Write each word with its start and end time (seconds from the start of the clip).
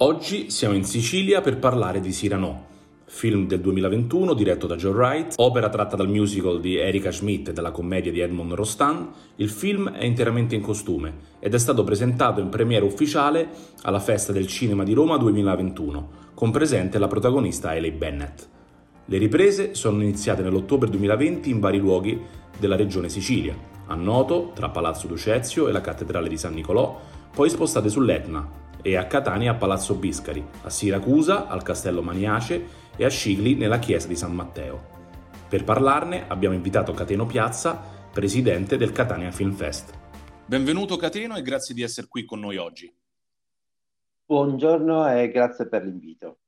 Oggi 0.00 0.48
siamo 0.48 0.76
in 0.76 0.84
Sicilia 0.84 1.40
per 1.40 1.58
parlare 1.58 1.98
di 1.98 2.10
Cyrano, 2.10 2.66
film 3.06 3.48
del 3.48 3.60
2021 3.60 4.32
diretto 4.32 4.68
da 4.68 4.76
Joe 4.76 4.92
Wright, 4.92 5.32
opera 5.38 5.68
tratta 5.70 5.96
dal 5.96 6.08
musical 6.08 6.60
di 6.60 6.76
Erika 6.76 7.10
Schmidt 7.10 7.48
e 7.48 7.52
dalla 7.52 7.72
commedia 7.72 8.12
di 8.12 8.20
Edmond 8.20 8.52
Rostand. 8.52 9.08
Il 9.36 9.50
film 9.50 9.90
è 9.90 10.04
interamente 10.04 10.54
in 10.54 10.60
costume 10.60 11.14
ed 11.40 11.52
è 11.52 11.58
stato 11.58 11.82
presentato 11.82 12.38
in 12.38 12.48
premiera 12.48 12.84
ufficiale 12.84 13.48
alla 13.82 13.98
Festa 13.98 14.30
del 14.30 14.46
Cinema 14.46 14.84
di 14.84 14.92
Roma 14.92 15.16
2021, 15.16 16.10
con 16.32 16.52
presente 16.52 16.96
la 17.00 17.08
protagonista 17.08 17.70
Hailey 17.70 17.90
Bennett. 17.90 18.46
Le 19.04 19.18
riprese 19.18 19.74
sono 19.74 20.00
iniziate 20.00 20.42
nell'ottobre 20.42 20.88
2020 20.90 21.50
in 21.50 21.58
vari 21.58 21.78
luoghi 21.78 22.22
della 22.56 22.76
regione 22.76 23.08
Sicilia, 23.08 23.56
a 23.86 23.96
Noto, 23.96 24.52
tra 24.54 24.68
Palazzo 24.68 25.08
Ducezio 25.08 25.66
e 25.66 25.72
la 25.72 25.80
cattedrale 25.80 26.28
di 26.28 26.36
San 26.36 26.54
Nicolò, 26.54 27.00
poi 27.34 27.50
spostate 27.50 27.88
sull'Etna, 27.88 28.66
e 28.82 28.96
a 28.96 29.06
Catania 29.06 29.52
a 29.52 29.54
Palazzo 29.54 29.94
Biscari, 29.94 30.44
a 30.62 30.70
Siracusa 30.70 31.46
al 31.46 31.62
Castello 31.62 32.02
Maniace 32.02 32.66
e 32.96 33.04
a 33.04 33.08
Scigli 33.08 33.54
nella 33.56 33.78
chiesa 33.78 34.08
di 34.08 34.16
San 34.16 34.34
Matteo. 34.34 34.96
Per 35.48 35.64
parlarne 35.64 36.28
abbiamo 36.28 36.54
invitato 36.54 36.92
Cateno 36.92 37.26
Piazza, 37.26 37.80
presidente 38.12 38.76
del 38.76 38.92
Catania 38.92 39.30
Film 39.30 39.52
Fest. 39.52 39.96
Benvenuto 40.46 40.96
Cateno 40.96 41.36
e 41.36 41.42
grazie 41.42 41.74
di 41.74 41.82
essere 41.82 42.08
qui 42.08 42.24
con 42.24 42.40
noi 42.40 42.56
oggi. 42.56 42.92
Buongiorno 44.24 45.10
e 45.10 45.30
grazie 45.30 45.68
per 45.68 45.84
l'invito. 45.84 46.38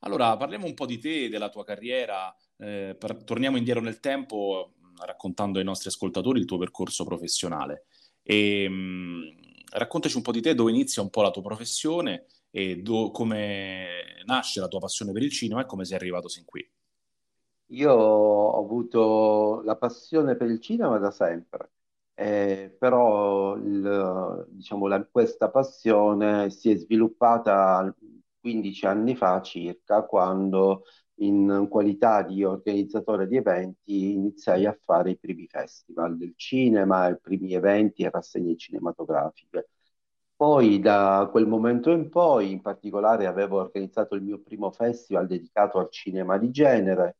Allora, 0.00 0.36
parliamo 0.36 0.66
un 0.66 0.74
po' 0.74 0.86
di 0.86 0.98
te, 0.98 1.28
della 1.28 1.48
tua 1.48 1.64
carriera, 1.64 2.34
eh, 2.58 2.96
per, 2.98 3.24
torniamo 3.24 3.56
indietro 3.56 3.82
nel 3.82 4.00
tempo 4.00 4.74
raccontando 5.04 5.58
ai 5.58 5.64
nostri 5.64 5.88
ascoltatori 5.88 6.38
il 6.38 6.46
tuo 6.46 6.58
percorso 6.58 7.04
professionale. 7.04 7.86
E, 8.22 8.68
mh, 8.68 9.45
raccontaci 9.70 10.16
un 10.16 10.22
po' 10.22 10.32
di 10.32 10.40
te, 10.40 10.54
dove 10.54 10.70
inizia 10.70 11.02
un 11.02 11.10
po' 11.10 11.22
la 11.22 11.30
tua 11.30 11.42
professione 11.42 12.26
e 12.50 12.76
do, 12.76 13.10
come 13.10 14.22
nasce 14.24 14.60
la 14.60 14.68
tua 14.68 14.80
passione 14.80 15.12
per 15.12 15.22
il 15.22 15.30
cinema 15.30 15.62
e 15.62 15.66
come 15.66 15.84
sei 15.84 15.96
arrivato 15.96 16.28
sin 16.28 16.44
qui. 16.44 16.68
Io 17.70 17.92
ho 17.92 18.58
avuto 18.64 19.62
la 19.64 19.76
passione 19.76 20.36
per 20.36 20.48
il 20.48 20.60
cinema 20.60 20.98
da 20.98 21.10
sempre, 21.10 21.72
eh, 22.14 22.74
però 22.78 23.56
il, 23.56 24.46
diciamo, 24.50 24.86
la, 24.86 25.04
questa 25.04 25.50
passione 25.50 26.48
si 26.50 26.70
è 26.70 26.76
sviluppata 26.76 27.92
15 28.40 28.86
anni 28.86 29.16
fa 29.16 29.42
circa, 29.42 30.04
quando 30.04 30.84
in 31.20 31.66
qualità 31.70 32.22
di 32.22 32.44
organizzatore 32.44 33.26
di 33.26 33.36
eventi 33.36 34.12
iniziai 34.12 34.66
a 34.66 34.78
fare 34.84 35.10
i 35.10 35.18
primi 35.18 35.46
festival 35.46 36.16
del 36.16 36.34
cinema, 36.36 37.08
i 37.08 37.18
primi 37.18 37.54
eventi 37.54 38.02
e 38.02 38.10
rassegne 38.10 38.56
cinematografiche. 38.56 39.68
Poi 40.36 40.80
da 40.80 41.28
quel 41.30 41.46
momento 41.46 41.90
in 41.90 42.10
poi, 42.10 42.50
in 42.52 42.60
particolare, 42.60 43.26
avevo 43.26 43.58
organizzato 43.58 44.14
il 44.14 44.22
mio 44.22 44.40
primo 44.42 44.70
festival 44.70 45.26
dedicato 45.26 45.78
al 45.78 45.88
cinema 45.90 46.36
di 46.36 46.50
genere, 46.50 47.16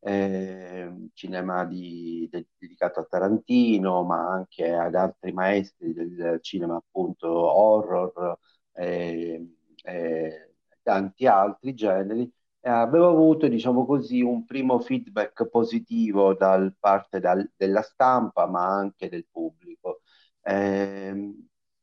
eh, 0.00 1.08
cinema 1.12 1.64
di, 1.64 2.28
de, 2.30 2.46
dedicato 2.56 3.00
a 3.00 3.04
Tarantino, 3.04 4.04
ma 4.04 4.28
anche 4.32 4.72
ad 4.72 4.94
altri 4.94 5.32
maestri 5.32 5.92
del 5.92 6.38
cinema 6.42 6.76
appunto 6.76 7.28
horror 7.28 8.38
e 8.72 9.46
eh, 9.82 10.54
tanti 10.82 11.26
altri 11.26 11.74
generi 11.74 12.30
eh, 12.60 12.68
avevo 12.70 13.08
avuto, 13.08 13.48
diciamo 13.48 13.86
così, 13.86 14.20
un 14.22 14.44
primo 14.44 14.78
feedback 14.80 15.46
positivo 15.48 16.34
da 16.34 16.70
parte 16.78 17.20
dal, 17.20 17.50
della 17.56 17.82
stampa, 17.82 18.46
ma 18.46 18.64
anche 18.66 19.08
del 19.08 19.26
pubblico. 19.30 20.02
Eh, 20.42 21.34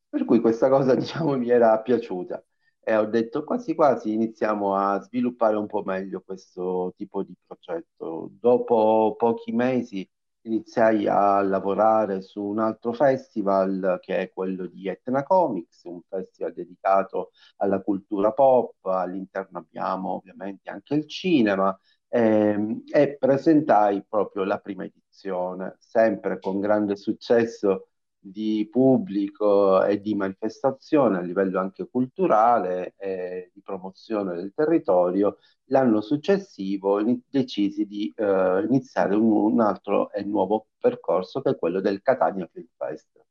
per 0.09 0.25
cui 0.25 0.39
questa 0.39 0.69
cosa, 0.69 0.95
diciamo, 0.95 1.37
mi 1.37 1.49
era 1.49 1.79
piaciuta 1.81 2.43
e 2.79 2.95
ho 2.95 3.05
detto 3.05 3.43
quasi 3.43 3.75
quasi 3.75 4.13
iniziamo 4.13 4.75
a 4.75 4.99
sviluppare 5.01 5.57
un 5.57 5.67
po' 5.67 5.83
meglio 5.83 6.21
questo 6.21 6.93
tipo 6.95 7.23
di 7.23 7.33
progetto. 7.45 8.29
Dopo 8.39 9.16
pochi 9.17 9.51
mesi 9.51 10.09
iniziai 10.47 11.08
a 11.08 11.41
lavorare 11.41 12.22
su 12.22 12.44
un 12.44 12.59
altro 12.59 12.94
festival 12.94 14.00
che 14.02 14.18
è 14.19 14.31
quello 14.31 14.66
di 14.68 14.88
Etna 14.88 15.24
Comics, 15.24 15.84
un 15.84 16.02
festival 16.08 16.53
dedicato 16.53 17.31
alla 17.58 17.81
cultura 17.81 18.31
pop, 18.34 18.85
all'interno 18.85 19.59
abbiamo 19.59 20.13
ovviamente 20.16 20.69
anche 20.69 20.96
il 20.96 21.08
cinema 21.08 21.78
ehm, 22.09 22.84
e 22.91 23.18
presentai 23.18 24.03
proprio 24.08 24.44
la 24.44 24.59
prima 24.59 24.84
edizione, 24.85 25.75
sempre 25.80 26.40
con 26.40 26.59
grande 26.59 26.96
successo 26.96 27.90
di 28.31 28.67
pubblico 28.71 29.83
e 29.83 29.99
di 29.99 30.15
manifestazione 30.15 31.17
a 31.17 31.21
livello 31.21 31.59
anche 31.59 31.88
culturale 31.88 32.93
e 32.97 33.51
di 33.53 33.61
promozione 33.61 34.35
del 34.35 34.53
territorio, 34.55 35.38
l'anno 35.65 36.01
successivo 36.01 36.99
in- 36.99 37.19
decisi 37.29 37.85
di 37.85 38.13
eh, 38.16 38.66
iniziare 38.67 39.16
un, 39.16 39.31
un, 39.31 39.61
altro 39.61 40.11
e 40.11 40.23
nuovo 40.23 40.67
percorso 40.79 41.41
che 41.41 41.51
è 41.51 41.57
quello 41.57 41.81
del 41.81 42.01
Catania 42.01 42.49
Film 42.51 42.67
Fest. 42.75 43.25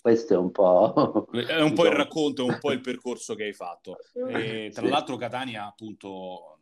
Questo 0.00 0.34
è 0.34 0.36
un 0.36 0.50
po'... 0.50 1.28
È 1.30 1.60
un 1.60 1.74
po' 1.74 1.86
il 1.86 1.92
racconto, 1.92 2.44
un 2.44 2.58
po' 2.60 2.72
il 2.72 2.80
percorso 2.80 3.34
che 3.34 3.44
hai 3.44 3.52
fatto. 3.52 3.98
E, 4.28 4.70
tra 4.72 4.82
sì. 4.82 4.88
l'altro 4.88 5.16
Catania 5.16 5.66
appunto 5.66 6.58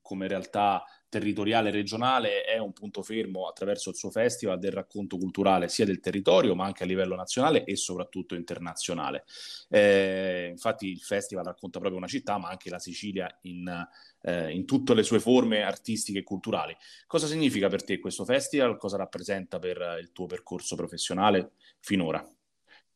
come 0.00 0.28
realtà 0.28 0.84
territoriale 1.14 1.70
regionale 1.70 2.42
è 2.42 2.58
un 2.58 2.72
punto 2.72 3.00
fermo 3.00 3.46
attraverso 3.46 3.90
il 3.90 3.94
suo 3.94 4.10
festival 4.10 4.58
del 4.58 4.72
racconto 4.72 5.16
culturale 5.16 5.68
sia 5.68 5.84
del 5.84 6.00
territorio 6.00 6.56
ma 6.56 6.64
anche 6.64 6.82
a 6.82 6.86
livello 6.86 7.14
nazionale 7.14 7.62
e 7.62 7.76
soprattutto 7.76 8.34
internazionale. 8.34 9.24
Eh, 9.68 10.48
infatti 10.50 10.90
il 10.90 10.98
festival 10.98 11.44
racconta 11.44 11.78
proprio 11.78 12.00
una 12.00 12.08
città 12.08 12.36
ma 12.38 12.48
anche 12.48 12.68
la 12.68 12.80
Sicilia 12.80 13.32
in, 13.42 13.88
eh, 14.22 14.50
in 14.50 14.64
tutte 14.64 14.92
le 14.92 15.04
sue 15.04 15.20
forme 15.20 15.62
artistiche 15.62 16.18
e 16.18 16.22
culturali. 16.24 16.76
Cosa 17.06 17.28
significa 17.28 17.68
per 17.68 17.84
te 17.84 18.00
questo 18.00 18.24
festival? 18.24 18.76
Cosa 18.76 18.96
rappresenta 18.96 19.60
per 19.60 19.98
il 20.00 20.10
tuo 20.10 20.26
percorso 20.26 20.74
professionale 20.74 21.52
finora? 21.78 22.28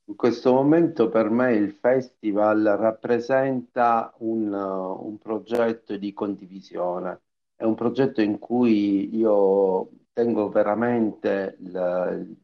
In 0.07 0.17
questo 0.17 0.53
momento 0.53 1.09
per 1.09 1.31
me 1.31 1.53
il 1.53 1.71
festival 1.71 2.65
rappresenta 2.79 4.13
un, 4.19 4.53
un 4.53 5.19
progetto 5.19 5.97
di 5.97 6.13
condivisione 6.13 7.21
è 7.59 7.65
un 7.65 7.75
progetto 7.75 8.21
in 8.21 8.39
cui 8.39 9.17
io 9.17 9.91
tengo 10.13 10.49
veramente 10.49 11.57
il, 11.59 12.37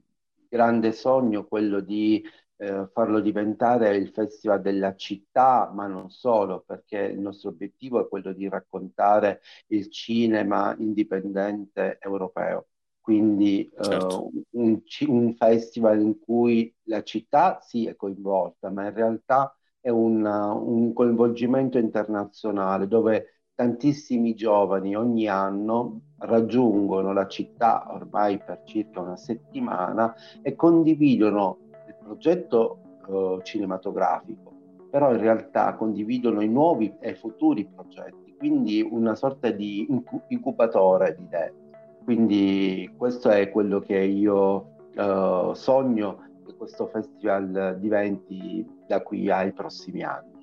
grande 0.49 0.91
sogno, 0.91 1.47
quello 1.47 1.79
di 1.79 2.21
eh, 2.57 2.89
farlo 2.93 3.21
diventare 3.21 3.97
il 3.97 4.11
festival 4.11 4.61
della 4.61 4.97
città, 4.97 5.71
ma 5.73 5.87
non 5.87 6.11
solo, 6.11 6.65
perché 6.67 6.99
il 6.99 7.21
nostro 7.21 7.51
obiettivo 7.51 8.01
è 8.01 8.09
quello 8.09 8.33
di 8.33 8.49
raccontare 8.49 9.41
il 9.69 9.89
cinema 9.89 10.75
indipendente 10.79 11.99
europeo. 12.01 12.67
Quindi 13.01 13.71
certo. 13.81 14.31
uh, 14.33 14.45
un, 14.63 14.83
un, 15.07 15.35
festival 15.37 16.01
in 16.01 16.19
cui 16.19 16.75
la 16.87 17.05
città 17.05 17.61
sì 17.61 17.87
è 17.87 17.95
coinvolta, 17.95 18.69
ma 18.71 18.87
in 18.87 18.95
realtà 18.95 19.57
è 19.79 19.91
un, 19.91 20.25
un 20.25 20.93
coinvolgimento 20.93 21.79
internazionale 21.79 22.89
dove 22.89 23.44
tantissimi 23.55 24.35
giovani 24.35 24.97
ogni 24.97 25.29
anno 25.29 26.01
raggiungono 26.19 27.13
la 27.13 27.27
città 27.27 27.87
ormai 27.89 28.39
per 28.39 28.63
circa 28.65 29.01
una 29.01 29.17
settimana 29.17 30.15
e 30.43 30.55
condividono 30.57 31.59
il 31.87 31.97
progetto 32.03 32.79
eh, 33.09 33.41
cinematografico, 33.43 34.53
però 34.91 35.13
in 35.13 35.21
realtà 35.21 35.75
condividono 35.75 36.41
i 36.41 36.49
nuovi 36.49 36.95
e 37.01 37.15
futuri 37.15 37.67
progetti. 37.67 38.35
quindi 38.37 38.83
una 38.83 39.15
sorta 39.15 39.51
di 39.51 39.87
incubatore 40.29 41.15
di 41.17 41.23
idee. 41.23 41.55
Quindi 42.05 42.93
questo 42.95 43.31
è 43.31 43.51
quello 43.51 43.81
che 43.81 43.99
io 43.99 44.75
uh, 44.97 45.55
sogno 45.55 46.19
che 46.45 46.55
questo 46.55 46.87
festival 46.89 47.79
diventi 47.81 48.67
da 48.87 49.01
qui 49.03 49.31
ai 49.31 49.53
prossimi 49.53 50.03
anni. 50.03 50.34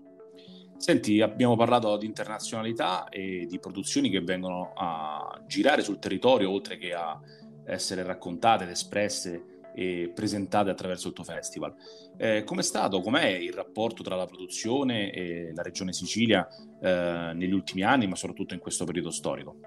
Senti, 0.81 1.21
abbiamo 1.21 1.55
parlato 1.55 1.95
di 1.95 2.07
internazionalità 2.07 3.07
e 3.07 3.45
di 3.47 3.59
produzioni 3.59 4.09
che 4.09 4.21
vengono 4.21 4.71
a 4.75 5.39
girare 5.45 5.83
sul 5.83 5.99
territorio, 5.99 6.49
oltre 6.49 6.77
che 6.77 6.91
a 6.91 7.19
essere 7.65 8.01
raccontate 8.01 8.63
ed 8.63 8.71
espresse 8.71 9.59
e 9.75 10.11
presentate 10.11 10.71
attraverso 10.71 11.09
il 11.09 11.13
tuo 11.13 11.23
festival. 11.23 11.75
Eh, 12.17 12.43
com'è 12.43 12.63
stato, 12.63 12.99
com'è 12.99 13.27
il 13.27 13.53
rapporto 13.53 14.01
tra 14.01 14.15
la 14.15 14.25
produzione 14.25 15.11
e 15.11 15.51
la 15.53 15.61
regione 15.61 15.93
Sicilia 15.93 16.47
eh, 16.81 17.31
negli 17.35 17.53
ultimi 17.53 17.83
anni, 17.83 18.07
ma 18.07 18.15
soprattutto 18.15 18.55
in 18.55 18.59
questo 18.59 18.83
periodo 18.83 19.11
storico? 19.11 19.57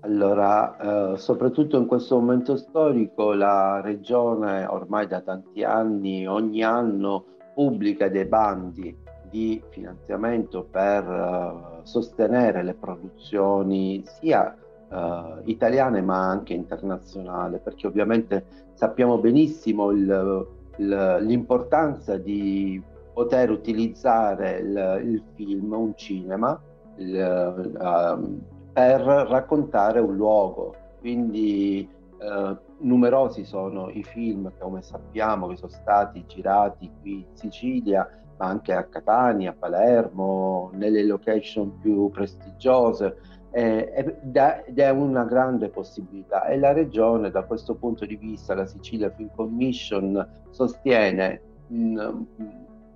Allora, 0.00 1.12
eh, 1.12 1.18
soprattutto 1.18 1.76
in 1.76 1.84
questo 1.84 2.18
momento 2.18 2.56
storico, 2.56 3.34
la 3.34 3.82
regione 3.82 4.64
ormai 4.64 5.06
da 5.06 5.20
tanti 5.20 5.62
anni, 5.62 6.26
ogni 6.26 6.62
anno 6.62 7.26
pubblica 7.54 8.08
dei 8.08 8.24
bandi 8.24 9.03
di 9.34 9.60
finanziamento 9.70 10.62
per 10.70 11.04
uh, 11.08 11.80
sostenere 11.82 12.62
le 12.62 12.74
produzioni 12.74 14.04
sia 14.06 14.56
uh, 14.88 15.40
italiane 15.42 16.00
ma 16.02 16.28
anche 16.28 16.54
internazionali, 16.54 17.58
perché 17.58 17.88
ovviamente 17.88 18.44
sappiamo 18.74 19.18
benissimo 19.18 19.90
il, 19.90 20.46
il, 20.76 21.16
l'importanza 21.22 22.16
di 22.16 22.80
poter 23.12 23.50
utilizzare 23.50 24.58
il, 24.58 25.00
il 25.04 25.22
film, 25.34 25.72
un 25.72 25.96
cinema, 25.96 26.52
uh, 26.96 28.38
per 28.72 29.00
raccontare 29.00 29.98
un 29.98 30.14
luogo. 30.14 30.76
Quindi 31.00 31.88
eh, 32.18 32.56
numerosi 32.78 33.44
sono 33.44 33.90
i 33.90 34.02
film, 34.02 34.50
come 34.58 34.80
sappiamo, 34.80 35.48
che 35.48 35.56
sono 35.56 35.70
stati 35.70 36.24
girati 36.26 36.90
qui 37.00 37.16
in 37.18 37.36
Sicilia, 37.36 38.08
ma 38.36 38.46
anche 38.46 38.72
a 38.72 38.84
Catania, 38.84 39.50
a 39.50 39.56
Palermo, 39.58 40.70
nelle 40.74 41.04
location 41.04 41.78
più 41.78 42.10
prestigiose. 42.10 43.16
Eh, 43.50 43.92
ed 43.94 44.78
è 44.78 44.90
una 44.90 45.22
grande 45.22 45.68
possibilità 45.68 46.46
e 46.46 46.58
la 46.58 46.72
regione 46.72 47.30
da 47.30 47.44
questo 47.44 47.76
punto 47.76 48.04
di 48.04 48.16
vista, 48.16 48.52
la 48.54 48.66
Sicilia 48.66 49.10
Film 49.10 49.30
Commission 49.32 50.28
sostiene 50.50 51.40
in 51.68 52.26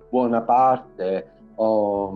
buona 0.09 0.41
parte 0.41 1.37
ho 1.61 2.11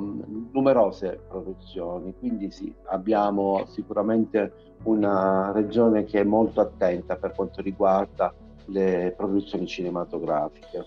numerose 0.52 1.20
produzioni, 1.28 2.14
quindi 2.18 2.50
sì, 2.50 2.74
abbiamo 2.86 3.66
sicuramente 3.68 4.76
una 4.84 5.52
regione 5.54 6.06
che 6.06 6.22
è 6.22 6.24
molto 6.24 6.62
attenta 6.62 7.18
per 7.18 7.34
quanto 7.34 7.62
riguarda 7.62 8.34
le 8.68 9.14
produzioni 9.18 9.68
cinematografiche. 9.68 10.86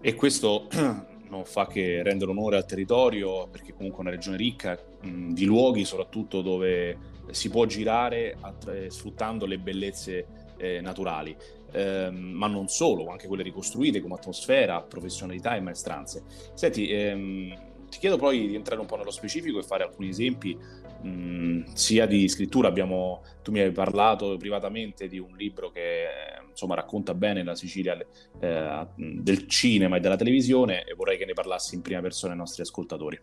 E 0.00 0.14
questo 0.14 0.66
non 1.28 1.44
fa 1.44 1.66
che 1.66 2.02
rendere 2.02 2.30
onore 2.30 2.56
al 2.56 2.66
territorio, 2.66 3.48
perché 3.48 3.72
comunque 3.72 3.98
è 3.98 4.06
una 4.06 4.16
regione 4.16 4.36
ricca 4.36 4.78
mh, 5.00 5.32
di 5.32 5.44
luoghi, 5.44 5.84
soprattutto 5.84 6.42
dove 6.42 7.16
si 7.30 7.50
può 7.50 7.66
girare 7.66 8.36
attra- 8.40 8.88
sfruttando 8.88 9.46
le 9.46 9.58
bellezze 9.58 10.26
eh, 10.56 10.80
naturali. 10.80 11.36
Eh, 11.70 12.10
ma 12.10 12.46
non 12.46 12.68
solo, 12.68 13.08
anche 13.08 13.26
quelle 13.26 13.42
ricostruite 13.42 14.00
come 14.00 14.14
atmosfera, 14.14 14.80
professionalità 14.80 15.54
e 15.54 15.60
maestranze. 15.60 16.24
Senti, 16.54 16.88
ehm, 16.90 17.66
ti 17.90 17.98
chiedo 17.98 18.16
poi 18.16 18.48
di 18.48 18.54
entrare 18.54 18.80
un 18.80 18.86
po' 18.86 18.96
nello 18.96 19.10
specifico 19.10 19.58
e 19.58 19.62
fare 19.62 19.84
alcuni 19.84 20.08
esempi 20.08 20.58
mh, 21.02 21.72
sia 21.74 22.06
di 22.06 22.28
scrittura, 22.28 22.68
abbiamo, 22.68 23.22
tu 23.42 23.50
mi 23.50 23.60
hai 23.60 23.70
parlato 23.70 24.36
privatamente 24.36 25.08
di 25.08 25.18
un 25.18 25.36
libro 25.36 25.70
che 25.70 26.06
insomma 26.58 26.74
racconta 26.74 27.14
bene 27.14 27.44
la 27.44 27.54
Sicilia 27.54 27.96
eh, 28.40 28.86
del 28.96 29.46
cinema 29.46 29.96
e 29.96 30.00
della 30.00 30.16
televisione 30.16 30.84
e 30.84 30.94
vorrei 30.94 31.16
che 31.16 31.24
ne 31.24 31.32
parlassi 31.32 31.76
in 31.76 31.82
prima 31.82 32.00
persona 32.00 32.32
ai 32.32 32.38
nostri 32.38 32.62
ascoltatori. 32.62 33.20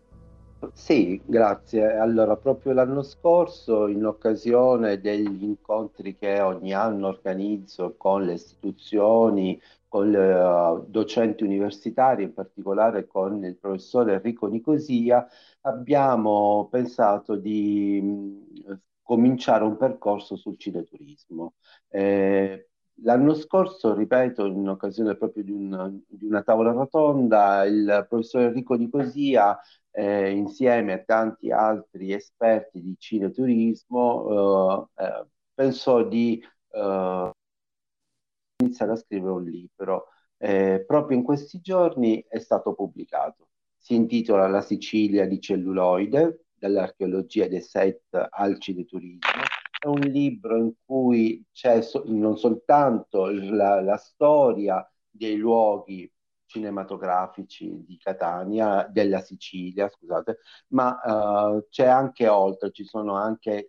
Sì, 0.73 1.21
grazie. 1.23 1.95
Allora, 1.97 2.37
proprio 2.37 2.73
l'anno 2.73 3.03
scorso, 3.03 3.87
in 3.87 4.05
occasione 4.05 4.99
degli 4.99 5.43
incontri 5.43 6.15
che 6.17 6.39
ogni 6.39 6.73
anno 6.73 7.07
organizzo 7.07 7.95
con 7.97 8.23
le 8.23 8.33
istituzioni, 8.33 9.61
con 9.87 10.11
i 10.11 10.15
uh, 10.15 10.85
docenti 10.87 11.43
universitari, 11.43 12.23
in 12.23 12.33
particolare 12.33 13.05
con 13.05 13.43
il 13.43 13.57
professore 13.57 14.13
Enrico 14.13 14.47
Nicosia, 14.47 15.27
abbiamo 15.61 16.67
pensato 16.71 17.35
di 17.35 17.99
mh, 18.01 18.71
mm, 18.71 18.73
cominciare 19.03 19.63
un 19.63 19.77
percorso 19.77 20.35
sul 20.35 20.57
cineturismo. 20.57 21.53
Eh, 21.89 22.69
L'anno 23.05 23.35
scorso, 23.35 23.93
ripeto, 23.93 24.45
in 24.47 24.67
occasione 24.67 25.15
proprio 25.15 25.43
di 25.43 25.51
una, 25.51 25.87
di 26.07 26.25
una, 26.25 26.41
tavola 26.41 26.71
rotonda, 26.71 27.63
il 27.65 28.05
professor 28.09 28.41
Enrico 28.41 28.73
Nicosia 28.73 29.59
eh, 29.91 30.31
insieme 30.31 30.93
a 30.93 31.03
tanti 31.03 31.51
altri 31.51 32.13
esperti 32.13 32.81
di 32.81 32.95
cineturismo, 32.97 34.89
eh, 34.95 35.03
eh, 35.03 35.25
pensò 35.53 36.03
di 36.03 36.43
eh, 36.71 37.31
iniziare 38.63 38.91
a 38.93 38.95
scrivere 38.95 39.33
un 39.33 39.43
libro. 39.43 40.07
Eh, 40.37 40.83
proprio 40.87 41.15
in 41.15 41.23
questi 41.23 41.61
giorni 41.61 42.25
è 42.27 42.39
stato 42.39 42.73
pubblicato. 42.73 43.49
Si 43.77 43.93
intitola 43.93 44.47
La 44.47 44.61
Sicilia 44.61 45.27
di 45.27 45.39
celluloide, 45.39 46.45
dall'archeologia 46.57 47.47
dei 47.47 47.61
set 47.61 48.01
al 48.31 48.59
cineturismo. 48.59 49.64
È 49.77 49.85
un 49.87 49.99
libro 49.99 50.57
in 50.57 50.73
cui 50.83 51.45
c'è 51.51 51.81
so- 51.81 52.03
non 52.07 52.37
soltanto 52.37 53.27
la, 53.29 53.81
la 53.81 53.97
storia 53.97 54.85
dei 55.09 55.35
luoghi 55.37 56.11
cinematografici 56.45 57.83
di 57.85 57.97
Catania, 57.97 58.87
della 58.91 59.19
Sicilia, 59.21 59.89
scusate, 59.89 60.39
ma 60.69 60.99
uh, 61.55 61.67
c'è 61.69 61.85
anche 61.87 62.27
oltre, 62.27 62.71
ci 62.71 62.83
sono 62.85 63.15
anche 63.15 63.67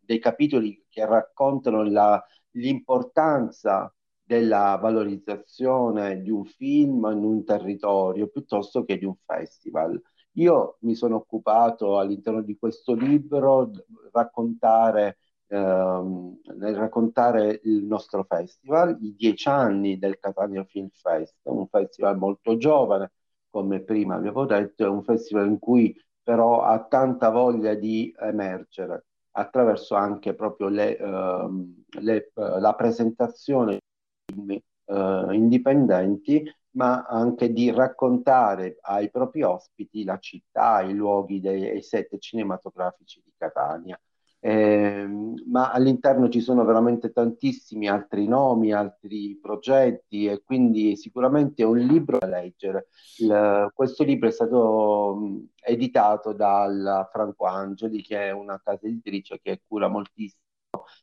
dei 0.00 0.18
capitoli 0.18 0.84
che 0.88 1.04
raccontano 1.06 1.82
la, 1.84 2.22
l'importanza 2.52 3.92
della 4.22 4.76
valorizzazione 4.80 6.20
di 6.20 6.30
un 6.30 6.44
film 6.44 7.08
in 7.12 7.24
un 7.24 7.44
territorio 7.44 8.28
piuttosto 8.28 8.84
che 8.84 8.98
di 8.98 9.04
un 9.04 9.14
festival. 9.24 10.00
Io 10.36 10.76
mi 10.80 10.94
sono 10.94 11.16
occupato 11.16 11.98
all'interno 11.98 12.42
di 12.42 12.56
questo 12.58 12.94
libro 12.94 13.70
raccontare 14.12 15.18
ehm, 15.48 16.40
nel 16.56 16.74
raccontare 16.76 17.60
il 17.64 17.84
nostro 17.84 18.24
festival, 18.24 18.96
i 19.00 19.14
dieci 19.16 19.48
anni 19.48 19.98
del 19.98 20.18
Catania 20.18 20.64
Film 20.64 20.88
Fest, 20.92 21.36
un 21.44 21.66
festival 21.68 22.18
molto 22.18 22.56
giovane, 22.56 23.12
come 23.48 23.80
prima 23.80 24.16
avevo 24.16 24.44
detto, 24.44 24.84
è 24.84 24.88
un 24.88 25.02
festival 25.02 25.46
in 25.46 25.58
cui 25.58 25.94
però 26.22 26.62
ha 26.62 26.84
tanta 26.84 27.30
voglia 27.30 27.74
di 27.74 28.14
emergere 28.18 29.06
attraverso 29.32 29.94
anche 29.94 30.34
proprio 30.34 30.68
le, 30.68 30.96
ehm, 30.98 31.84
le, 32.00 32.32
la 32.34 32.74
presentazione 32.74 33.80
di 34.24 34.62
eh, 34.86 35.28
indipendenti, 35.32 36.42
ma 36.76 37.04
anche 37.04 37.52
di 37.52 37.70
raccontare 37.70 38.78
ai 38.82 39.10
propri 39.10 39.42
ospiti 39.42 40.04
la 40.04 40.18
città, 40.18 40.80
i 40.82 40.94
luoghi 40.94 41.40
dei 41.40 41.82
set 41.82 42.18
cinematografici 42.18 43.20
di 43.24 43.32
Catania 43.36 43.98
eh, 44.46 45.08
ma 45.46 45.72
all'interno 45.72 46.28
ci 46.28 46.40
sono 46.40 46.64
veramente 46.64 47.10
tantissimi 47.10 47.88
altri 47.88 48.28
nomi, 48.28 48.72
altri 48.72 49.36
progetti 49.40 50.26
e 50.26 50.42
quindi 50.44 50.96
sicuramente 50.96 51.62
è 51.62 51.66
un 51.66 51.78
libro 51.78 52.18
da 52.18 52.28
leggere. 52.28 52.88
Il, 53.18 53.70
questo 53.74 54.04
libro 54.04 54.28
è 54.28 54.30
stato 54.30 55.42
editato 55.60 56.32
dalla 56.32 57.08
Franco 57.10 57.46
Angeli, 57.46 58.02
che 58.02 58.28
è 58.28 58.30
una 58.30 58.60
casa 58.62 58.86
editrice 58.86 59.40
che 59.42 59.62
cura 59.66 59.88
moltissimo 59.88 60.44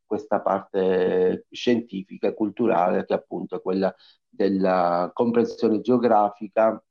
questa 0.06 0.40
parte 0.40 1.46
scientifica 1.50 2.28
e 2.28 2.34
culturale, 2.34 3.06
che 3.06 3.14
appunto 3.14 3.58
è 3.58 3.62
quella 3.62 3.94
della 4.36 5.12
comprensione 5.14 5.82
geografica 5.82 6.84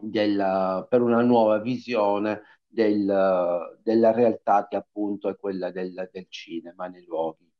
della, 0.00 0.86
per 0.88 1.02
una 1.02 1.22
nuova 1.22 1.58
visione 1.58 2.42
del, 2.66 3.78
della 3.82 4.12
realtà 4.12 4.66
che 4.68 4.76
appunto 4.76 5.28
è 5.28 5.36
quella 5.36 5.70
del, 5.70 6.08
del 6.12 6.26
cinema 6.28 6.86
nei 6.86 7.04
luoghi. 7.04 7.50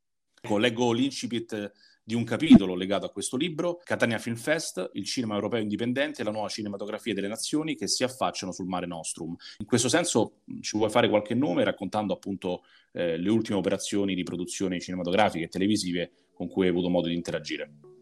Ecco, 0.40 0.58
leggo 0.58 0.92
l'incipit 0.92 1.72
di 2.04 2.14
un 2.14 2.22
capitolo 2.22 2.76
legato 2.76 3.04
a 3.06 3.10
questo 3.10 3.36
libro, 3.36 3.80
Catania 3.82 4.18
Film 4.18 4.36
Fest, 4.36 4.90
il 4.92 5.04
cinema 5.04 5.34
europeo 5.34 5.60
indipendente 5.60 6.20
e 6.20 6.24
la 6.24 6.30
nuova 6.30 6.46
cinematografia 6.46 7.12
delle 7.12 7.26
nazioni 7.26 7.74
che 7.74 7.88
si 7.88 8.04
affacciano 8.04 8.52
sul 8.52 8.68
mare 8.68 8.86
nostrum. 8.86 9.34
In 9.58 9.66
questo 9.66 9.88
senso 9.88 10.42
ci 10.60 10.76
vuoi 10.76 10.88
fare 10.88 11.08
qualche 11.08 11.34
nome 11.34 11.64
raccontando 11.64 12.12
appunto 12.12 12.62
eh, 12.92 13.16
le 13.16 13.28
ultime 13.28 13.58
operazioni 13.58 14.14
di 14.14 14.22
produzione 14.22 14.78
cinematografiche 14.78 15.46
e 15.46 15.48
televisive 15.48 16.12
con 16.32 16.46
cui 16.46 16.66
hai 16.66 16.70
avuto 16.70 16.90
modo 16.90 17.08
di 17.08 17.14
interagire? 17.14 17.95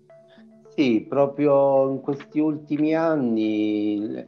Sì, 0.77 1.07
proprio 1.09 1.89
in 1.89 2.01
questi 2.01 2.41
ultimi 2.41 2.97
anni, 2.97 4.27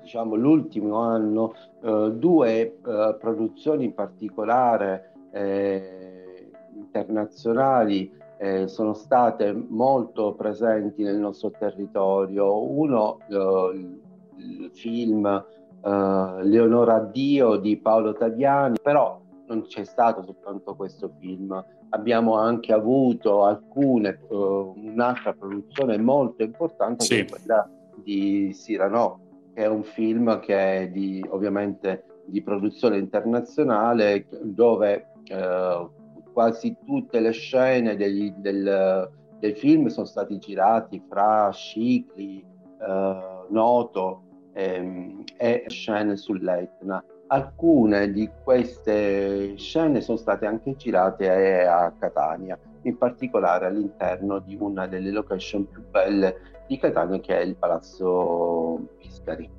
diciamo 0.00 0.34
l'ultimo 0.34 0.96
anno, 0.96 1.52
eh, 1.82 2.10
due 2.14 2.58
eh, 2.58 3.16
produzioni 3.20 3.84
in 3.84 3.92
particolare 3.92 5.12
eh, 5.30 6.50
internazionali 6.74 8.10
eh, 8.38 8.66
sono 8.66 8.94
state 8.94 9.52
molto 9.52 10.32
presenti 10.32 11.02
nel 11.02 11.18
nostro 11.18 11.50
territorio. 11.50 12.62
Uno, 12.62 13.18
eh, 13.28 13.88
il 14.36 14.70
film 14.72 15.26
eh, 15.26 16.44
Leonora 16.44 16.98
Dio 17.00 17.56
di 17.56 17.76
Paolo 17.76 18.14
Taviani, 18.14 18.78
però 18.82 19.20
non 19.48 19.60
c'è 19.66 19.84
stato 19.84 20.22
soltanto 20.22 20.74
questo 20.74 21.10
film, 21.18 21.62
abbiamo 21.94 22.36
anche 22.36 22.72
avuto 22.72 23.44
alcune, 23.44 24.18
uh, 24.28 24.74
un'altra 24.76 25.32
produzione 25.32 25.98
molto 25.98 26.42
importante 26.42 27.04
sì. 27.04 27.14
che 27.16 27.20
è 27.20 27.26
quella 27.26 27.70
di 28.02 28.50
Cyrano, 28.54 29.20
che 29.54 29.62
è 29.62 29.66
un 29.66 29.82
film 29.82 30.40
che 30.40 30.80
è 30.80 30.88
di, 30.88 31.24
ovviamente 31.28 32.04
di 32.26 32.42
produzione 32.42 32.98
internazionale 32.98 34.26
dove 34.42 35.12
uh, 35.30 36.32
quasi 36.32 36.76
tutte 36.84 37.20
le 37.20 37.32
scene 37.32 37.94
degli, 37.96 38.32
del, 38.36 39.10
del, 39.38 39.56
film 39.56 39.88
sono 39.88 40.06
stati 40.06 40.38
girati 40.38 41.02
fra 41.06 41.50
Scicli, 41.52 42.42
uh, 42.78 43.52
Noto 43.52 44.22
ehm, 44.54 45.24
e 45.36 45.64
scene 45.68 46.16
sull'Etna 46.16 47.04
alcune 47.32 48.12
di 48.12 48.30
queste 48.44 49.56
scene 49.56 50.02
sono 50.02 50.18
state 50.18 50.44
anche 50.44 50.76
girate 50.76 51.66
a 51.66 51.90
Catania, 51.98 52.58
in 52.82 52.98
particolare 52.98 53.66
all'interno 53.66 54.38
di 54.38 54.54
una 54.58 54.86
delle 54.86 55.10
location 55.10 55.66
più 55.66 55.82
belle 55.88 56.64
di 56.66 56.78
Catania 56.78 57.18
che 57.20 57.38
è 57.38 57.40
il 57.40 57.56
Palazzo 57.56 58.96
Piscari. 58.98 59.50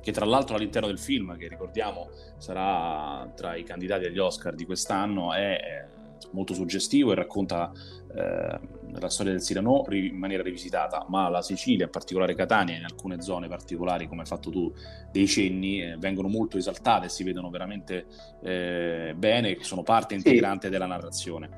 Che 0.00 0.12
tra 0.12 0.24
l'altro 0.24 0.56
all'interno 0.56 0.88
del 0.88 0.98
film, 0.98 1.36
che 1.36 1.46
ricordiamo 1.46 2.08
sarà 2.36 3.30
tra 3.34 3.54
i 3.54 3.62
candidati 3.62 4.06
agli 4.06 4.18
Oscar 4.18 4.54
di 4.54 4.64
quest'anno, 4.64 5.32
è 5.32 5.86
molto 6.32 6.54
suggestivo 6.54 7.12
e 7.12 7.14
racconta 7.14 7.72
eh, 8.14 8.60
la 8.98 9.08
storia 9.08 9.32
del 9.32 9.40
Sirano 9.40 9.84
in 9.90 10.16
maniera 10.16 10.42
rivisitata, 10.42 11.06
ma 11.08 11.28
la 11.28 11.42
Sicilia, 11.42 11.84
in 11.84 11.90
particolare 11.90 12.34
Catania, 12.34 12.76
in 12.76 12.84
alcune 12.84 13.20
zone 13.20 13.48
particolari, 13.48 14.08
come 14.08 14.22
hai 14.22 14.26
fatto 14.26 14.50
tu, 14.50 14.72
dei 15.12 15.26
cenni, 15.26 15.82
eh, 15.82 15.96
vengono 15.96 16.28
molto 16.28 16.58
esaltate 16.58 17.06
e 17.06 17.08
si 17.08 17.22
vedono 17.22 17.50
veramente 17.50 18.06
eh, 18.42 19.14
bene, 19.16 19.54
che 19.54 19.64
sono 19.64 19.82
parte 19.82 20.14
integrante 20.14 20.66
sì. 20.66 20.72
della 20.72 20.86
narrazione. 20.86 21.50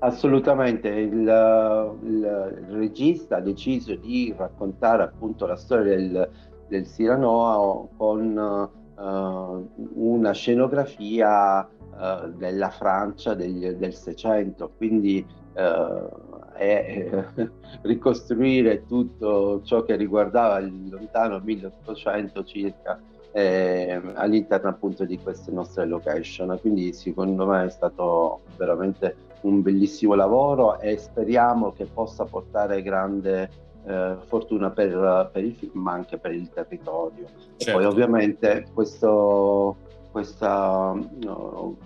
Assolutamente, 0.00 0.88
il, 0.88 1.98
il, 2.04 2.66
regista 2.68 3.36
ha 3.36 3.40
deciso 3.40 3.96
di 3.96 4.32
raccontare 4.36 5.02
appunto 5.02 5.46
la 5.46 5.56
storia 5.56 5.96
del, 5.96 6.30
del 6.68 6.86
Sirano 6.86 7.88
con 7.96 8.70
uh, 8.96 9.68
una 9.94 10.32
scenografia 10.32 11.68
uh, 11.98 12.30
della 12.30 12.70
Francia 12.70 13.34
degli, 13.34 13.68
del 13.68 13.94
Seicento, 13.94 14.70
quindi 14.76 15.24
uh, 15.54 16.52
è 16.54 17.24
ricostruire 17.82 18.84
tutto 18.86 19.62
ciò 19.62 19.82
che 19.82 19.96
riguardava 19.96 20.58
il 20.58 20.88
lontano 20.88 21.40
1800 21.42 22.44
circa 22.44 23.00
eh, 23.32 24.00
all'interno 24.14 24.68
appunto 24.68 25.04
di 25.04 25.18
queste 25.18 25.52
nostre 25.52 25.86
location. 25.86 26.58
Quindi 26.60 26.92
secondo 26.92 27.46
me 27.46 27.66
è 27.66 27.70
stato 27.70 28.40
veramente 28.56 29.26
un 29.42 29.62
bellissimo 29.62 30.14
lavoro 30.14 30.80
e 30.80 30.96
speriamo 30.96 31.72
che 31.72 31.84
possa 31.84 32.24
portare 32.24 32.82
grande 32.82 33.48
eh, 33.86 34.16
fortuna 34.26 34.70
per, 34.70 35.30
per, 35.32 35.44
il 35.44 35.54
film 35.54 35.82
ma 35.82 35.92
anche 35.92 36.18
per 36.18 36.32
il 36.32 36.50
territorio. 36.50 37.26
Certo. 37.26 37.70
E 37.70 37.72
poi 37.72 37.82
certo. 37.82 37.88
ovviamente 37.88 38.66
questo 38.74 39.76
questa 40.18 40.98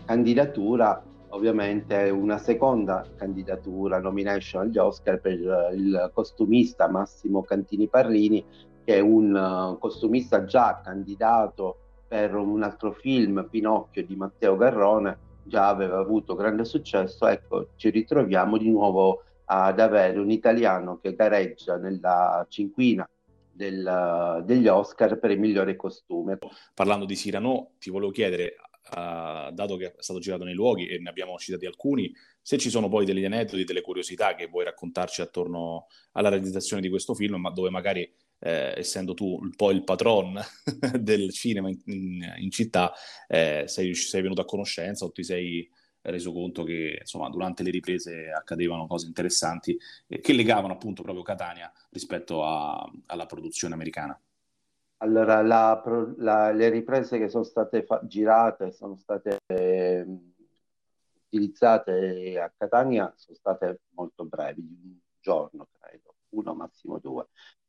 candidatura 0.06 1.02
ovviamente 1.28 2.08
una 2.08 2.38
seconda 2.38 3.04
candidatura 3.16 4.00
nomination 4.00 4.62
agli 4.62 4.78
Oscar 4.78 5.20
per 5.20 5.34
il 5.74 6.10
costumista 6.14 6.88
Massimo 6.88 7.42
Cantini 7.42 7.88
Parrini 7.88 8.42
che 8.84 8.96
è 8.96 9.00
un 9.00 9.34
uh, 9.34 9.78
costumista 9.78 10.44
già 10.44 10.80
candidato 10.82 11.76
per 12.08 12.34
un 12.34 12.62
altro 12.62 12.92
film 12.92 13.46
Pinocchio 13.50 14.04
di 14.06 14.16
Matteo 14.16 14.56
Garrone 14.56 15.18
già 15.44 15.68
aveva 15.68 15.98
avuto 15.98 16.34
grande 16.34 16.64
successo. 16.64 17.26
Ecco 17.26 17.68
ci 17.76 17.90
ritroviamo 17.90 18.56
di 18.56 18.70
nuovo 18.70 19.24
ad 19.44 19.78
avere 19.78 20.18
un 20.18 20.30
italiano 20.30 20.98
che 21.02 21.14
gareggia 21.14 21.76
nella 21.76 22.46
cinquina 22.48 23.06
del, 23.52 24.42
degli 24.44 24.66
Oscar 24.66 25.18
per 25.18 25.30
il 25.30 25.38
migliore 25.38 25.76
costume. 25.76 26.38
Parlando 26.75 27.04
di 27.04 27.14
Cyrano, 27.14 27.73
ti 27.78 27.90
volevo 27.90 28.11
chiedere, 28.11 28.56
uh, 28.90 29.52
dato 29.52 29.76
che 29.76 29.87
è 29.87 29.94
stato 29.99 30.18
girato 30.18 30.44
nei 30.44 30.54
luoghi 30.54 30.87
e 30.87 30.99
ne 30.99 31.09
abbiamo 31.09 31.37
citati 31.38 31.66
alcuni, 31.66 32.12
se 32.40 32.59
ci 32.59 32.71
sono 32.71 32.88
poi 32.88 33.04
degli 33.04 33.25
aneddoti, 33.25 33.64
delle 33.64 33.82
curiosità 33.82 34.35
che 34.35 34.47
vuoi 34.47 34.64
raccontarci 34.64 35.21
attorno 35.21 35.87
alla 36.12 36.28
realizzazione 36.28 36.82
di 36.82 36.88
questo 36.88 37.14
film, 37.14 37.37
ma 37.37 37.50
dove 37.50 37.71
magari, 37.71 38.02
eh, 38.40 38.75
essendo 38.76 39.14
tu 39.14 39.38
un 39.40 39.54
po' 39.54 39.71
il 39.71 39.85
patron 39.85 40.40
del 40.99 41.30
cinema 41.32 41.68
in, 41.68 41.80
in, 41.87 42.35
in 42.38 42.50
città, 42.50 42.92
eh, 43.28 43.64
sei, 43.66 43.94
sei 43.94 44.23
venuto 44.23 44.40
a 44.40 44.47
conoscenza 44.47 45.04
o 45.04 45.12
ti 45.12 45.23
sei 45.23 45.68
reso 46.11 46.32
conto 46.32 46.64
che 46.64 46.99
insomma, 47.00 47.28
durante 47.30 47.62
le 47.62 47.71
riprese 47.71 48.30
accadevano 48.32 48.87
cose 48.87 49.06
interessanti 49.06 49.78
eh, 50.09 50.21
che 50.21 50.32
legavano 50.32 50.73
appunto 50.73 51.02
proprio 51.02 51.23
Catania 51.23 51.73
rispetto 51.90 52.44
a, 52.44 52.90
alla 53.06 53.26
produzione 53.26 53.75
americana. 53.75 54.21
Allora, 54.99 55.42
la, 55.42 55.82
la, 56.18 56.52
le 56.52 56.68
riprese 56.68 57.18
che 57.18 57.28
sono 57.28 57.42
state 57.42 57.85
fa- 57.85 58.00
girate, 58.04 58.71
sono 58.71 58.97
state 58.97 59.38
eh, 59.47 60.06
utilizzate 61.26 62.38
a 62.38 62.52
Catania, 62.56 63.12
sono 63.16 63.37
state 63.37 63.80
molto 63.94 64.25
brevi, 64.25 64.61
di 64.64 64.76
un 64.85 64.99
giorno 65.18 65.68
credo, 65.78 66.14
uno 66.30 66.54
massimo 66.54 66.99
due. 66.99 67.26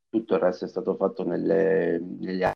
Tutto 0.09 0.35
il 0.35 0.41
resto 0.41 0.65
è 0.65 0.67
stato 0.67 0.95
fatto 0.95 1.25
nelle, 1.25 1.97
negli 1.99 2.43
anni 2.43 2.53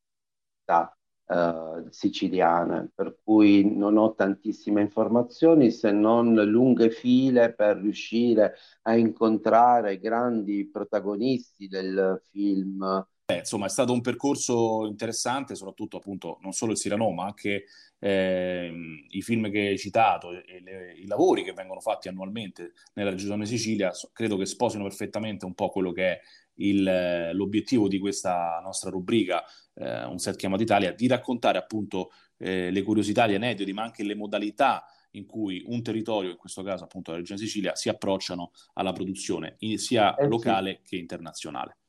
eh, 1.27 1.85
siciliane, 1.89 2.89
per 2.93 3.17
cui 3.23 3.75
non 3.75 3.97
ho 3.97 4.13
tantissime 4.15 4.81
informazioni 4.81 5.71
se 5.71 5.91
non 5.91 6.33
lunghe 6.33 6.89
file 6.89 7.53
per 7.53 7.77
riuscire 7.77 8.55
a 8.83 8.95
incontrare 8.95 9.99
grandi 9.99 10.69
protagonisti 10.69 11.67
del 11.67 12.21
film. 12.31 13.05
Eh, 13.29 13.39
insomma, 13.39 13.65
è 13.65 13.69
stato 13.69 13.91
un 13.91 13.99
percorso 13.99 14.85
interessante, 14.85 15.53
soprattutto 15.53 15.97
appunto 15.97 16.37
non 16.41 16.53
solo 16.53 16.71
il 16.71 16.77
Sirano, 16.77 17.11
ma 17.11 17.25
anche 17.25 17.65
eh, 17.99 18.71
i 19.09 19.21
film 19.21 19.51
che 19.51 19.67
hai 19.67 19.77
citato 19.77 20.31
e 20.31 20.61
le, 20.61 20.93
i 20.93 21.05
lavori 21.07 21.43
che 21.43 21.51
vengono 21.51 21.81
fatti 21.81 22.07
annualmente 22.07 22.71
nella 22.93 23.09
regione 23.09 23.45
Sicilia, 23.45 23.91
credo 24.13 24.37
che 24.37 24.45
sposino 24.45 24.83
perfettamente 24.83 25.43
un 25.43 25.55
po' 25.55 25.67
quello 25.67 25.91
che 25.91 26.11
è 26.11 26.19
il, 26.59 27.31
l'obiettivo 27.33 27.89
di 27.89 27.99
questa 27.99 28.61
nostra 28.63 28.91
rubrica, 28.91 29.43
eh, 29.73 30.05
Un 30.05 30.19
set 30.19 30.37
chiamato 30.37 30.63
Italia, 30.63 30.93
di 30.93 31.07
raccontare 31.07 31.57
appunto 31.57 32.11
eh, 32.37 32.71
le 32.71 32.81
curiosità, 32.81 33.27
gli 33.27 33.35
aneddoti, 33.35 33.73
ma 33.73 33.83
anche 33.83 34.03
le 34.03 34.15
modalità 34.15 34.85
in 35.11 35.25
cui 35.25 35.61
un 35.65 35.83
territorio, 35.83 36.29
in 36.29 36.37
questo 36.37 36.63
caso 36.63 36.85
appunto 36.85 37.11
la 37.11 37.17
Regione 37.17 37.41
Sicilia, 37.41 37.75
si 37.75 37.89
approcciano 37.89 38.51
alla 38.75 38.93
produzione 38.93 39.57
sia 39.75 40.15
eh, 40.15 40.27
locale 40.27 40.79
che 40.81 40.95
internazionale. 40.95 41.79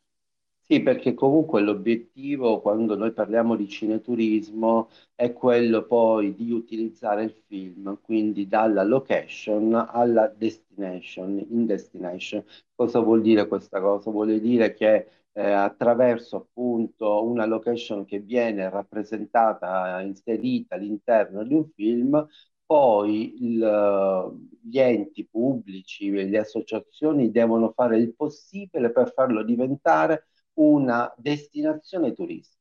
Sì, 0.70 0.82
perché 0.82 1.14
comunque 1.14 1.62
l'obiettivo 1.62 2.60
quando 2.60 2.94
noi 2.94 3.12
parliamo 3.14 3.56
di 3.56 3.66
cineturismo 3.68 4.90
è 5.14 5.32
quello 5.32 5.86
poi 5.86 6.34
di 6.34 6.50
utilizzare 6.52 7.22
il 7.24 7.32
film, 7.46 7.98
quindi 8.02 8.46
dalla 8.46 8.82
location 8.82 9.72
alla 9.74 10.26
destination, 10.28 11.38
in 11.48 11.64
destination. 11.64 12.44
Cosa 12.74 13.00
vuol 13.00 13.22
dire 13.22 13.48
questa 13.48 13.80
cosa? 13.80 14.10
Vuol 14.10 14.38
dire 14.40 14.74
che 14.74 15.08
eh, 15.32 15.42
attraverso 15.50 16.36
appunto 16.36 17.24
una 17.24 17.46
location 17.46 18.04
che 18.04 18.18
viene 18.20 18.68
rappresentata, 18.68 20.00
inserita 20.02 20.74
all'interno 20.74 21.44
di 21.44 21.54
un 21.54 21.66
film, 21.74 22.26
poi 22.66 23.42
il, 23.42 24.36
gli 24.62 24.78
enti 24.78 25.26
pubblici, 25.26 26.10
le 26.10 26.38
associazioni 26.38 27.30
devono 27.30 27.72
fare 27.74 27.96
il 27.98 28.14
possibile 28.14 28.90
per 28.92 29.12
farlo 29.14 29.42
diventare 29.42 30.28
una 30.58 31.12
destinazione 31.16 32.12
turistica. 32.12 32.56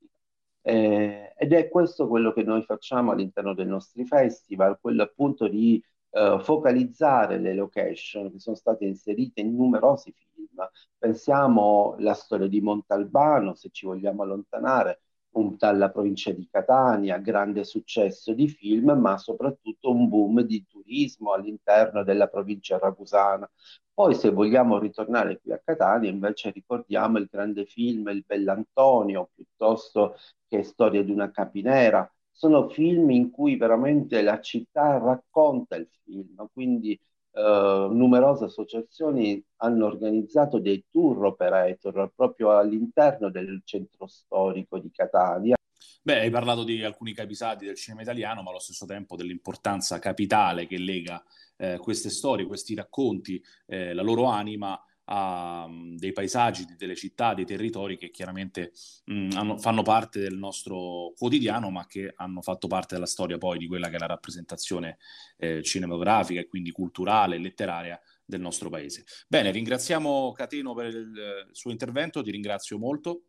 Eh, 0.62 1.34
ed 1.38 1.54
è 1.54 1.70
questo 1.70 2.08
quello 2.08 2.34
che 2.34 2.44
noi 2.44 2.64
facciamo 2.64 3.12
all'interno 3.12 3.54
dei 3.54 3.66
nostri 3.66 4.06
festival, 4.06 4.80
quello 4.82 5.04
appunto 5.04 5.48
di 5.48 5.82
eh, 6.12 6.40
focalizzare 6.42 7.38
le 7.40 7.54
location 7.54 8.32
che 8.32 8.40
sono 8.40 8.56
state 8.56 8.86
inserite 8.86 9.42
in 9.42 9.56
numerosi 9.56 10.14
film. 10.14 10.70
Pensiamo 10.98 11.96
alla 11.98 12.14
storia 12.14 12.48
di 12.48 12.62
Montalbano, 12.62 13.54
se 13.56 13.70
ci 13.72 13.86
vogliamo 13.86 14.24
allontanare, 14.24 15.02
un, 15.32 15.56
dalla 15.58 15.90
provincia 15.92 16.32
di 16.32 16.48
Catania, 16.50 17.18
grande 17.18 17.64
successo 17.64 18.34
di 18.34 18.48
film, 18.48 18.92
ma 18.92 19.18
soprattutto 19.18 19.92
un 19.92 20.08
boom 20.10 20.42
di 20.42 20.66
turismo 20.68 21.32
all'interno 21.34 22.04
della 22.04 22.28
provincia 22.28 22.78
ragusana. 22.78 23.50
Poi 23.94 24.14
se 24.16 24.30
vogliamo 24.30 24.78
ritornare 24.80 25.40
qui 25.42 25.52
a 25.54 25.62
Catania, 25.64 26.10
invece 26.10 26.52
ricordiamo 26.52 27.18
il 27.18 27.28
grande 27.32 27.66
film 27.66 28.08
Il 28.10 28.24
Bell'Antonio, 28.26 29.30
piuttosto 29.34 30.16
che 30.48 30.64
Storia 30.64 31.04
di 31.04 31.12
una 31.12 31.32
capinera. 31.32 32.10
Sono 32.32 32.70
film 32.70 33.10
in 33.10 33.32
cui 33.32 33.58
veramente 33.58 34.22
la 34.22 34.40
città 34.40 35.00
racconta 35.00 35.76
il 35.76 35.90
film, 36.04 36.48
quindi 36.54 37.00
Uh, 37.38 37.94
numerose 37.94 38.46
associazioni 38.46 39.40
hanno 39.58 39.86
organizzato 39.86 40.58
dei 40.58 40.84
tour 40.90 41.24
operator 41.26 42.12
proprio 42.16 42.58
all'interno 42.58 43.30
del 43.30 43.62
centro 43.64 44.08
storico 44.08 44.80
di 44.80 44.90
Catania. 44.92 45.56
Beh, 46.02 46.22
hai 46.22 46.32
parlato 46.32 46.64
di 46.64 46.84
alcuni 46.84 47.14
capisati 47.14 47.66
del 47.66 47.76
cinema 47.76 48.02
italiano, 48.02 48.42
ma 48.42 48.50
allo 48.50 48.60
stesso 48.60 48.88
tempo 48.88 49.16
dell'importanza 49.16 50.00
capitale 50.00 50.66
che 50.66 50.80
lega 50.80 51.24
eh, 51.58 51.78
queste 51.78 52.10
storie, 52.10 52.48
questi 52.48 52.74
racconti, 52.74 53.40
eh, 53.68 53.94
la 53.94 54.02
loro 54.02 54.24
anima 54.26 54.82
a 55.10 55.70
dei 55.96 56.12
paesaggi, 56.12 56.66
delle 56.78 56.96
città, 56.96 57.34
dei 57.34 57.46
territori 57.46 57.98
che 57.98 58.10
chiaramente 58.10 58.72
mh, 59.06 59.30
hanno, 59.36 59.58
fanno 59.58 59.82
parte 59.82 60.20
del 60.20 60.38
nostro 60.38 61.14
quotidiano, 61.18 61.70
ma 61.70 61.86
che 61.86 62.14
hanno 62.16 62.42
fatto 62.42 62.68
parte 62.68 62.96
della 62.96 63.06
storia 63.06 63.38
poi 63.38 63.58
di 63.58 63.68
quella 63.68 63.90
che 63.90 63.96
è 63.96 64.00
la 64.00 64.08
rappresentazione 64.08 64.98
eh, 65.38 65.62
cinematografica 65.64 66.40
e 66.40 66.48
quindi 66.48 66.72
culturale 66.72 67.36
e 67.36 67.40
letteraria 67.40 68.00
del 68.26 68.42
nostro 68.42 68.70
paese. 68.70 69.06
Bene, 69.28 69.52
ringraziamo 69.52 70.32
Cateno 70.34 70.74
per 70.74 70.88
il 70.88 71.48
suo 71.52 71.72
intervento, 71.72 72.22
ti 72.22 72.32
ringrazio 72.32 72.78
molto. 72.78 73.22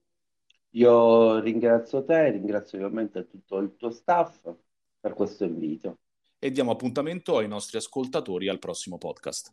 Io 0.70 1.38
ringrazio 1.38 2.04
te, 2.04 2.30
ringrazio 2.30 2.78
ovviamente 2.78 3.28
tutto 3.28 3.58
il 3.58 3.76
tuo 3.76 3.90
staff 3.90 4.52
per 5.00 5.14
questo 5.14 5.44
invito. 5.44 5.98
E 6.38 6.50
diamo 6.50 6.72
appuntamento 6.72 7.38
ai 7.38 7.48
nostri 7.48 7.78
ascoltatori 7.78 8.48
al 8.48 8.58
prossimo 8.58 8.98
podcast. 8.98 9.52